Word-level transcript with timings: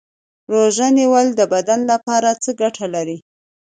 روژه 0.53 0.87
نیول 0.97 1.27
د 1.35 1.41
بدن 1.53 1.79
لپاره 1.91 2.29
څه 2.43 2.51
ګټه 2.61 2.85
لري 2.95 3.17